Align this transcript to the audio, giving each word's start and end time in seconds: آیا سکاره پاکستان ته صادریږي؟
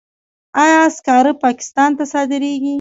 آیا 0.63 0.81
سکاره 0.97 1.33
پاکستان 1.45 1.89
ته 1.97 2.03
صادریږي؟ 2.13 2.69